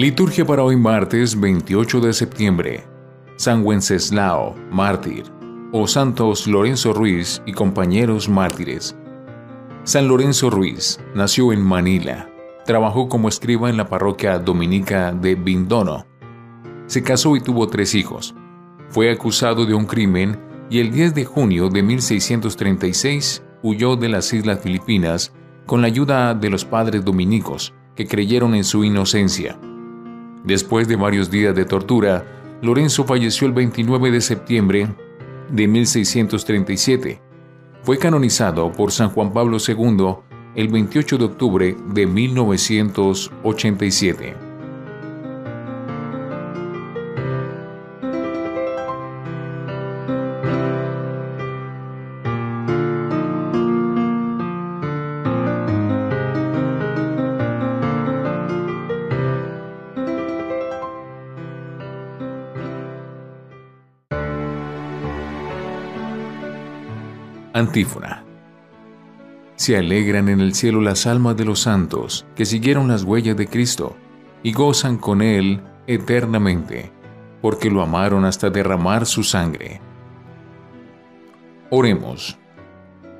[0.00, 2.84] Liturgia para hoy martes 28 de septiembre.
[3.36, 5.24] San Wenceslao, mártir,
[5.72, 8.96] o Santos Lorenzo Ruiz y compañeros mártires.
[9.84, 12.30] San Lorenzo Ruiz nació en Manila.
[12.64, 16.06] Trabajó como escriba en la parroquia dominica de Bindono.
[16.86, 18.34] Se casó y tuvo tres hijos.
[18.88, 20.40] Fue acusado de un crimen
[20.70, 25.34] y el 10 de junio de 1636 huyó de las Islas Filipinas
[25.66, 29.58] con la ayuda de los padres dominicos que creyeron en su inocencia.
[30.44, 32.26] Después de varios días de tortura,
[32.62, 34.88] Lorenzo falleció el 29 de septiembre
[35.50, 37.22] de 1637.
[37.82, 40.16] Fue canonizado por San Juan Pablo II
[40.54, 44.49] el 28 de octubre de 1987.
[67.60, 68.24] Antífona.
[69.56, 73.46] Se alegran en el cielo las almas de los santos que siguieron las huellas de
[73.46, 73.96] Cristo
[74.42, 76.90] y gozan con Él eternamente,
[77.42, 79.80] porque lo amaron hasta derramar su sangre.
[81.68, 82.38] Oremos.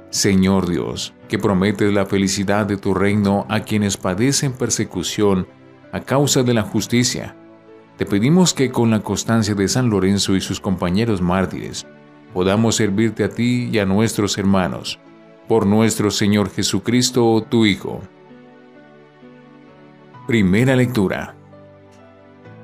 [0.08, 5.46] Señor Dios, que prometes la felicidad de tu reino a quienes padecen persecución
[5.92, 7.36] a causa de la justicia,
[7.96, 11.86] te pedimos que con la constancia de San Lorenzo y sus compañeros mártires,
[12.32, 14.98] podamos servirte a ti y a nuestros hermanos,
[15.48, 18.00] por nuestro Señor Jesucristo, tu Hijo.
[20.26, 21.34] Primera lectura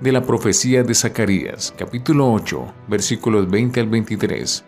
[0.01, 4.65] de la profecía de Zacarías, capítulo 8, versículos 20 al 23.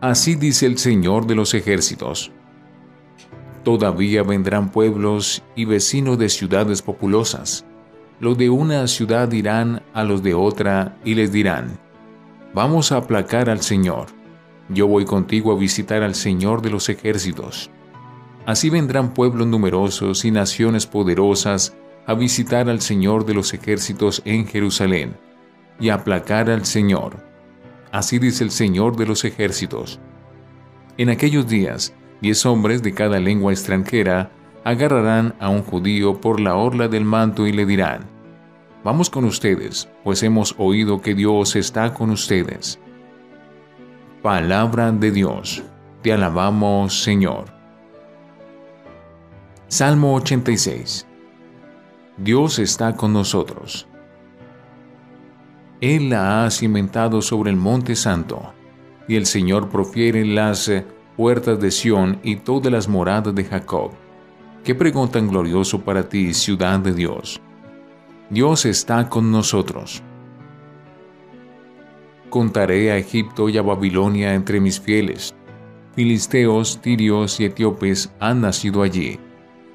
[0.00, 2.32] Así dice el Señor de los ejércitos.
[3.62, 7.64] Todavía vendrán pueblos y vecinos de ciudades populosas.
[8.20, 11.78] Los de una ciudad dirán a los de otra y les dirán,
[12.54, 14.06] Vamos a aplacar al Señor.
[14.68, 17.68] Yo voy contigo a visitar al Señor de los ejércitos.
[18.46, 21.76] Así vendrán pueblos numerosos y naciones poderosas
[22.06, 25.16] a visitar al Señor de los ejércitos en Jerusalén
[25.80, 27.16] y a aplacar al Señor.
[27.90, 29.98] Así dice el Señor de los ejércitos.
[30.96, 34.30] En aquellos días, diez hombres de cada lengua extranjera
[34.62, 38.13] agarrarán a un judío por la orla del manto y le dirán,
[38.84, 42.78] Vamos con ustedes, pues hemos oído que Dios está con ustedes.
[44.20, 45.62] Palabra de Dios.
[46.02, 47.46] Te alabamos, Señor.
[49.68, 51.06] Salmo 86.
[52.18, 53.88] Dios está con nosotros.
[55.80, 58.52] Él la ha cimentado sobre el monte santo,
[59.08, 60.70] y el Señor profiere las
[61.16, 63.92] puertas de Sión y todas las moradas de Jacob.
[64.62, 67.40] Qué pregunta tan glorioso para ti, ciudad de Dios.
[68.30, 70.02] Dios está con nosotros.
[72.30, 75.34] Contaré a Egipto y a Babilonia entre mis fieles.
[75.94, 79.20] Filisteos, tirios y etíopes han nacido allí.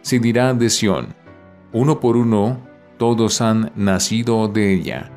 [0.02, 1.14] Se dirá de Sión,
[1.74, 2.60] uno por uno,
[2.98, 5.12] todos han nacido de ella.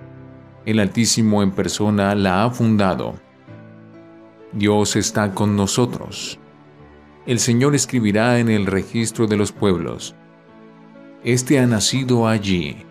[0.67, 3.15] El Altísimo en persona la ha fundado.
[4.53, 6.39] Dios está con nosotros.
[7.25, 10.15] El Señor escribirá en el registro de los pueblos.
[11.25, 12.85] Este ha nacido allí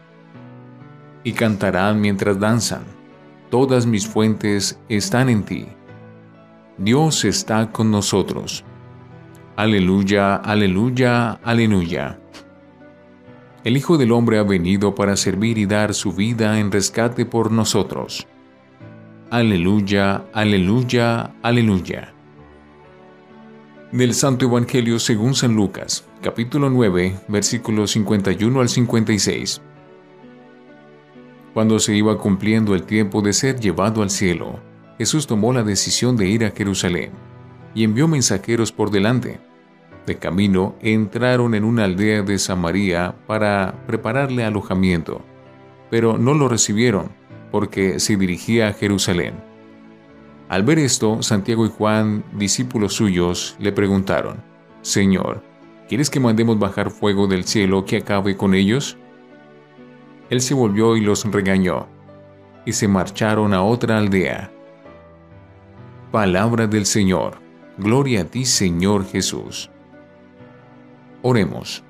[1.24, 2.84] y cantarán mientras danzan.
[3.50, 5.68] Todas mis fuentes están en ti.
[6.78, 8.64] Dios está con nosotros.
[9.56, 12.20] Aleluya, aleluya, aleluya.
[13.64, 17.52] El Hijo del Hombre ha venido para servir y dar su vida en rescate por
[17.52, 18.26] nosotros.
[19.30, 22.14] Aleluya, aleluya, aleluya.
[23.92, 29.62] Del Santo Evangelio según San Lucas, capítulo 9, versículos 51 al 56.
[31.54, 34.60] Cuando se iba cumpliendo el tiempo de ser llevado al cielo,
[34.98, 37.12] Jesús tomó la decisión de ir a Jerusalén
[37.76, 39.40] y envió mensajeros por delante.
[40.06, 45.22] De camino entraron en una aldea de Samaria para prepararle alojamiento,
[45.90, 47.12] pero no lo recibieron
[47.52, 49.34] porque se dirigía a Jerusalén.
[50.48, 54.42] Al ver esto, Santiago y Juan, discípulos suyos, le preguntaron,
[54.82, 55.44] Señor,
[55.90, 58.98] ¿quieres que mandemos bajar fuego del cielo que acabe con ellos?
[60.32, 61.88] Él se volvió y los regañó,
[62.66, 64.50] y se marcharon a otra aldea.
[66.10, 67.40] Palabra del Señor.
[67.78, 69.70] Gloria a ti, Señor Jesús.
[71.22, 71.84] Oremos.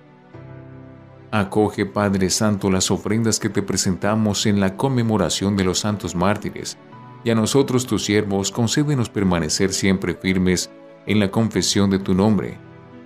[1.30, 6.80] Acoge, Padre Santo, las ofrendas que te presentamos en la conmemoración de los santos mártires,
[7.24, 10.72] y a nosotros, tus siervos, concédenos permanecer siempre firmes
[11.06, 12.58] en la confesión de tu nombre,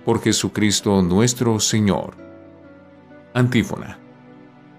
[0.02, 2.14] por Jesucristo nuestro Señor.
[3.34, 4.05] Antífona.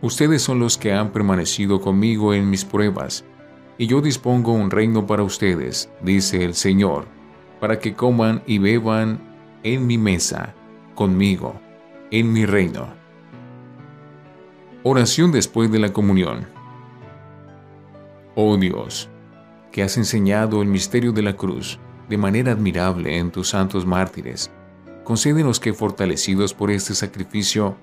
[0.02, 3.26] Ustedes son los que han permanecido conmigo en mis pruebas,
[3.80, 7.06] y yo dispongo un reino para ustedes, dice el Señor,
[7.60, 9.20] para que coman y beban
[9.64, 10.54] en mi mesa,
[10.96, 11.60] conmigo,
[12.12, 12.88] en mi reino.
[14.84, 16.48] Oración después de la comunión.
[18.36, 19.10] Oh Dios,
[19.72, 24.52] que has enseñado el misterio de la cruz de manera admirable en tus santos mártires,
[25.04, 27.76] concédenos que fortalecidos por este sacrificio,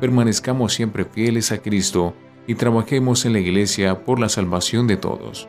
[0.00, 2.14] permanezcamos siempre fieles a Cristo
[2.46, 5.48] y trabajemos en la Iglesia por la salvación de todos.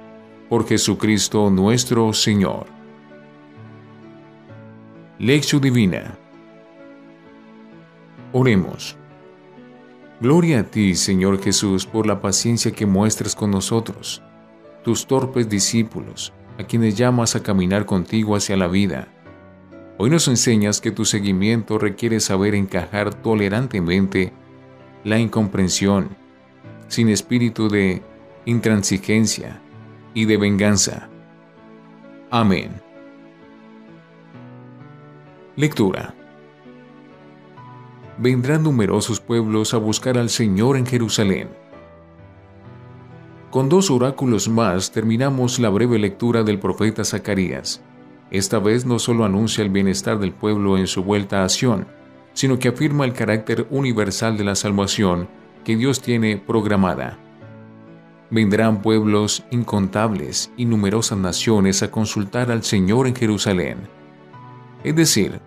[0.49, 2.67] Por Jesucristo nuestro Señor.
[5.17, 6.17] Lección Divina
[8.33, 8.95] Oremos.
[10.21, 14.21] Gloria a ti, Señor Jesús, por la paciencia que muestras con nosotros,
[14.85, 19.09] tus torpes discípulos, a quienes llamas a caminar contigo hacia la vida.
[19.97, 24.31] Hoy nos enseñas que tu seguimiento requiere saber encajar tolerantemente
[25.03, 26.09] la incomprensión,
[26.87, 28.01] sin espíritu de
[28.45, 29.59] intransigencia
[30.13, 31.09] y de venganza.
[32.29, 32.71] Amén.
[35.55, 36.13] Lectura.
[38.17, 41.49] Vendrán numerosos pueblos a buscar al Señor en Jerusalén.
[43.49, 47.81] Con dos oráculos más terminamos la breve lectura del profeta Zacarías.
[48.29, 51.85] Esta vez no solo anuncia el bienestar del pueblo en su vuelta a Sión,
[52.33, 55.27] sino que afirma el carácter universal de la salvación
[55.63, 57.17] que Dios tiene programada.
[58.29, 63.77] Vendrán pueblos incontables y numerosas naciones a consultar al Señor en Jerusalén.
[64.83, 65.39] Es decir,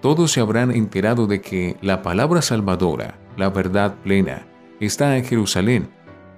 [0.00, 4.46] todos se habrán enterado de que la palabra salvadora, la verdad plena,
[4.80, 5.90] está en Jerusalén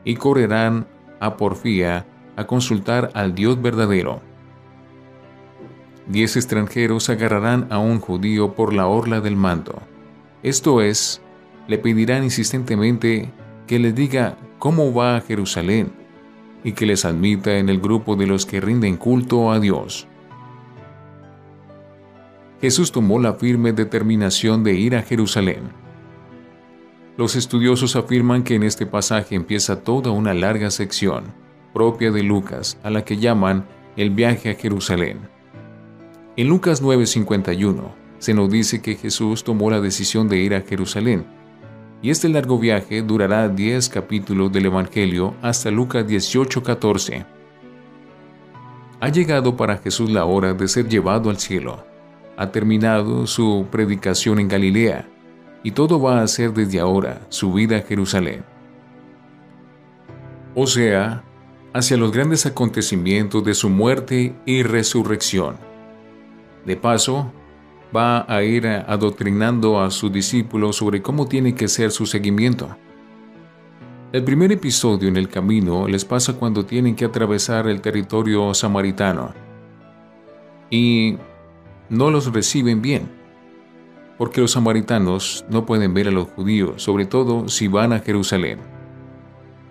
[0.05, 0.87] y correrán
[1.21, 2.07] a porfía
[2.37, 4.21] a consultar al Dios verdadero.
[6.07, 9.81] Diez extranjeros agarrarán a un judío por la orla del manto.
[10.43, 11.23] Esto es,
[11.69, 13.31] le pedirán insistentemente
[13.67, 15.93] que les diga cómo va a Jerusalén
[16.65, 20.07] y que les admita en el grupo de los que rinden culto a Dios.
[22.61, 25.71] Jesús tomó la firme determinación de ir a Jerusalén.
[27.17, 31.25] Los estudiosos afirman que en este pasaje empieza toda una larga sección,
[31.73, 33.67] propia de Lucas, a la que llaman
[33.97, 35.19] el viaje a Jerusalén.
[36.35, 41.27] En Lucas 9:51 se nos dice que Jesús tomó la decisión de ir a Jerusalén,
[42.01, 47.27] y este largo viaje durará 10 capítulos del Evangelio hasta Lucas 18:14.
[49.01, 51.85] Ha llegado para Jesús la hora de ser llevado al cielo.
[52.39, 55.07] Ha terminado su predicación en Galilea,
[55.63, 58.43] y todo va a ser desde ahora su vida a Jerusalén.
[60.55, 61.25] O sea,
[61.75, 65.72] hacia los grandes acontecimientos de su muerte y resurrección
[66.65, 67.33] de paso,
[67.95, 72.77] va a ir adoctrinando a sus discípulos sobre cómo tiene que ser su seguimiento.
[74.13, 79.33] El primer episodio en el camino les pasa cuando tienen que atravesar el territorio samaritano
[80.71, 81.17] y
[81.89, 83.11] no los reciben bien,
[84.19, 88.59] porque los samaritanos no pueden ver a los judíos, sobre todo si van a Jerusalén.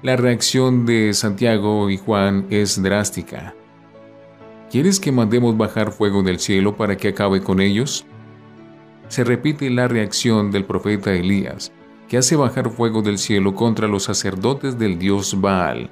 [0.04, 3.56] La reacción de Santiago y Juan es drástica.
[4.72, 8.06] ¿Quieres que mandemos bajar fuego del cielo para que acabe con ellos?
[9.10, 11.74] Se repite la reacción del profeta Elías,
[12.08, 15.90] que hace bajar fuego del cielo contra los sacerdotes del dios Baal.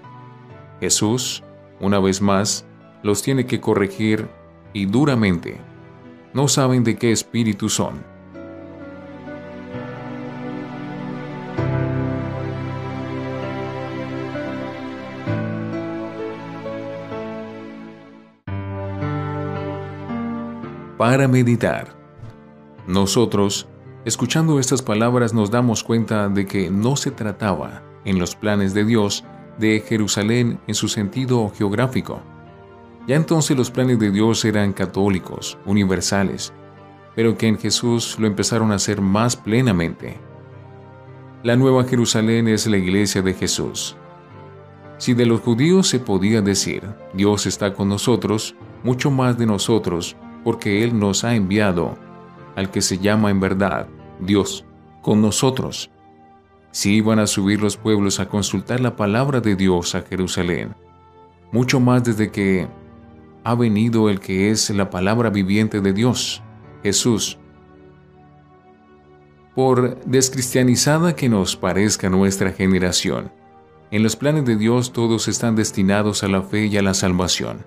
[0.79, 1.43] Jesús,
[1.81, 2.65] una vez más,
[3.03, 4.29] los tiene que corregir
[4.71, 5.59] y duramente.
[6.33, 8.01] No saben de qué espíritu son.
[21.09, 21.87] Para meditar.
[22.85, 23.67] Nosotros,
[24.05, 28.85] escuchando estas palabras, nos damos cuenta de que no se trataba, en los planes de
[28.85, 29.23] Dios,
[29.57, 32.21] de Jerusalén en su sentido geográfico.
[33.07, 36.53] Ya entonces los planes de Dios eran católicos, universales,
[37.15, 40.15] pero que en Jesús lo empezaron a hacer más plenamente.
[41.41, 43.97] La Nueva Jerusalén es la iglesia de Jesús.
[44.99, 46.83] Si de los judíos se podía decir,
[47.15, 51.97] Dios está con nosotros, mucho más de nosotros porque Él nos ha enviado
[52.55, 53.87] al que se llama en verdad
[54.19, 54.65] Dios
[55.01, 55.89] con nosotros.
[56.71, 60.75] Si iban a subir los pueblos a consultar la palabra de Dios a Jerusalén,
[61.51, 62.67] mucho más desde que
[63.43, 66.43] ha venido el que es la palabra viviente de Dios,
[66.83, 67.39] Jesús.
[69.55, 73.31] Por descristianizada que nos parezca nuestra generación,
[73.91, 77.65] en los planes de Dios todos están destinados a la fe y a la salvación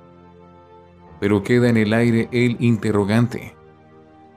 [1.23, 3.55] pero queda en el aire el interrogante.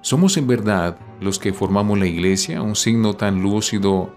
[0.01, 4.15] ¿Somos en verdad los que formamos la iglesia un signo tan lúcido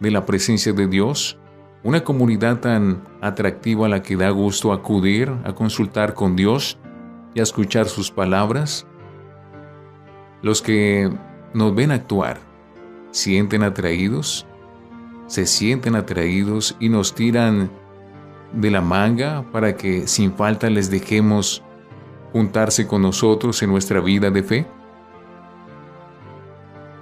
[0.00, 1.38] de la presencia de Dios,
[1.84, 6.76] una comunidad tan atractiva a la que da gusto acudir a consultar con Dios
[7.36, 8.84] y a escuchar sus palabras.
[10.42, 11.08] Los que
[11.54, 12.40] nos ven actuar
[13.12, 14.44] sienten atraídos,
[15.28, 17.70] se sienten atraídos y nos tiran
[18.54, 21.62] de la manga para que sin falta les dejemos
[22.32, 24.66] juntarse con nosotros en nuestra vida de fe.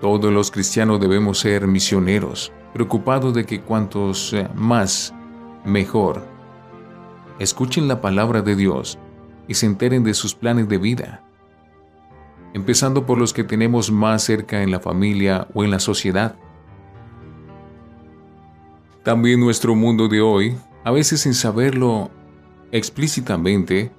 [0.01, 5.15] Todos los cristianos debemos ser misioneros, preocupados de que cuantos eh, más,
[5.65, 6.23] mejor.
[7.39, 8.99] Escuchen la palabra de Dios
[9.49, 11.23] y se enteren de sus planes de vida,
[12.55, 16.37] empezando por los que tenemos más cerca en la familia o en la sociedad.
[19.03, 22.11] También nuestro mundo de hoy, a veces sin saberlo
[22.73, 23.93] explícitamente,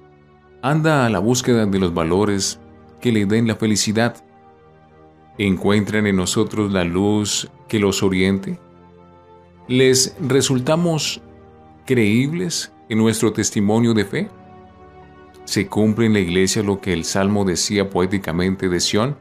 [0.62, 2.60] anda a la búsqueda de los valores
[3.00, 4.16] que le den la felicidad.
[5.38, 8.58] ¿Encuentran en nosotros la luz que los oriente?
[9.68, 11.20] ¿Les resultamos
[11.86, 14.28] creíbles en nuestro testimonio de fe?
[15.44, 19.16] ¿Se cumple en la iglesia lo que el Salmo decía poéticamente de Sión?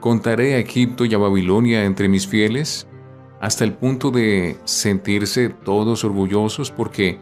[0.00, 2.86] ¿Contaré a Egipto y a Babilonia entre mis fieles?
[3.40, 7.18] hasta el punto de sentirse todos orgullosos porque,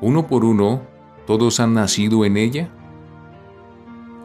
[0.00, 0.82] uno por uno,
[1.30, 2.70] todos han nacido en ella?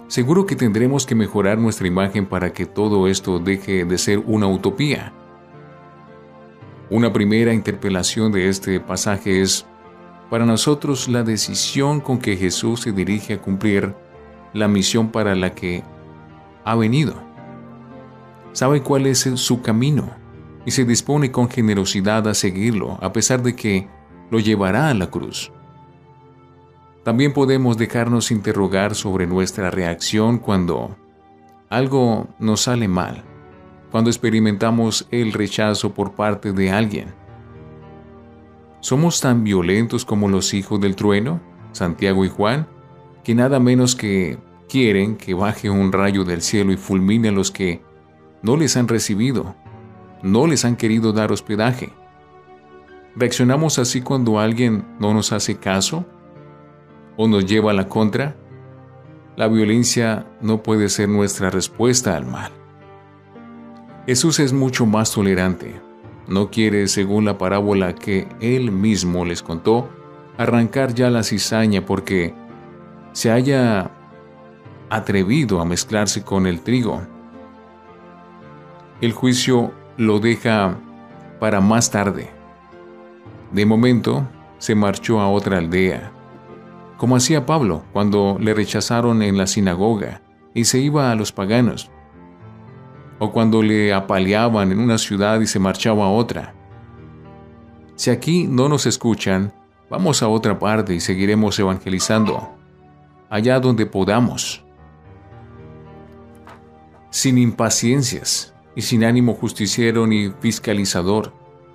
[0.08, 4.48] Seguro que tendremos que mejorar nuestra imagen para que todo esto deje de ser una
[4.48, 5.14] utopía.
[6.90, 9.68] Una primera interpelación de este pasaje es,
[10.32, 13.94] para nosotros, la decisión con que Jesús se dirige a cumplir
[14.54, 15.84] la misión para la que
[16.64, 17.14] ha venido.
[18.54, 20.10] Sabe cuál es su camino
[20.66, 23.88] y se dispone con generosidad a seguirlo, a pesar de que
[24.32, 25.52] lo llevará a la cruz.
[27.06, 30.98] También podemos dejarnos interrogar sobre nuestra reacción cuando
[31.70, 33.24] algo nos sale mal,
[33.92, 37.14] cuando experimentamos el rechazo por parte de alguien.
[38.80, 41.42] ¿Somos tan violentos como los hijos del trueno,
[41.74, 42.68] Santiago y Juan,
[43.24, 47.52] que nada menos que quieren que baje un rayo del cielo y fulmine a los
[47.52, 47.84] que
[48.42, 49.56] no les han recibido
[50.24, 51.94] no les han querido dar hospedaje.
[53.16, 56.04] ¿Reaccionamos así cuando alguien no nos hace caso
[57.18, 58.36] o nos lleva a la contra?
[59.36, 62.52] La violencia no puede ser nuestra respuesta al mal.
[64.06, 65.82] Jesús es mucho más tolerante.
[66.28, 69.90] No quiere, según la parábola que él mismo les contó,
[70.38, 72.34] arrancar ya la cizaña porque
[73.14, 73.92] se haya
[74.90, 77.02] atrevido a mezclarse con el trigo.
[79.02, 80.78] El juicio lo deja
[81.40, 82.30] para más tarde.
[83.52, 86.12] De momento, se marchó a otra aldea,
[86.98, 90.22] como hacía Pablo cuando le rechazaron en la sinagoga
[90.54, 91.92] y se iba a los paganos,
[93.20, 96.54] o cuando le apaleaban en una ciudad y se marchaba a otra.
[97.96, 99.54] Si aquí no nos escuchan,
[99.90, 102.50] vamos a otra parte y seguiremos evangelizando,
[103.30, 104.64] allá donde podamos,
[107.10, 111.34] sin impaciencias y sin ánimo justiciero ni fiscalizador,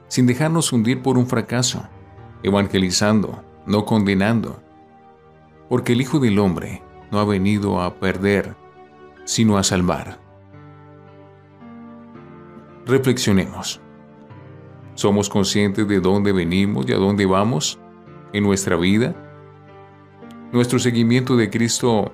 [0.08, 1.88] sin dejarnos hundir por un fracaso,
[2.42, 4.62] evangelizando, no condenando,
[5.70, 8.56] porque el Hijo del Hombre no ha venido a perder,
[9.24, 10.18] sino a salvar.
[12.86, 13.80] Reflexionemos.
[14.94, 17.78] ¿Somos conscientes de dónde venimos y a dónde vamos
[18.32, 19.14] en nuestra vida?
[20.50, 22.10] Nuestro seguimiento de Cristo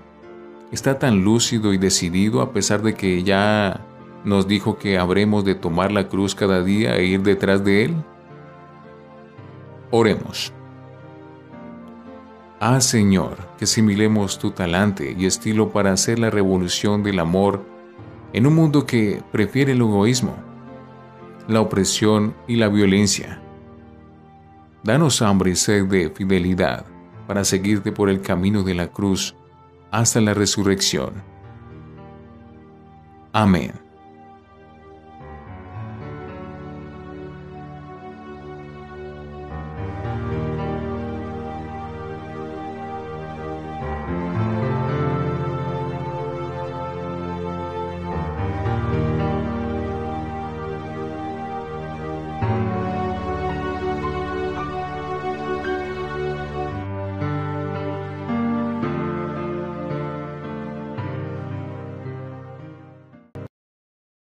[0.70, 3.86] está tan lúcido y decidido a pesar de que ya
[4.22, 7.94] nos dijo que habremos de tomar la cruz cada día e ir detrás de Él?
[9.90, 10.52] Oremos.
[12.58, 17.62] Ah Señor, que similemos tu talante y estilo para hacer la revolución del amor
[18.32, 20.34] en un mundo que prefiere el egoísmo,
[21.48, 23.42] la opresión y la violencia.
[24.82, 26.86] Danos hambre y sed de fidelidad
[27.26, 29.34] para seguirte por el camino de la cruz
[29.90, 31.12] hasta la resurrección.
[33.32, 33.85] Amén.